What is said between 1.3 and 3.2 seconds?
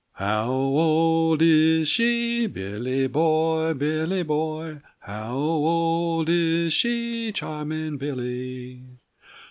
is she, Billy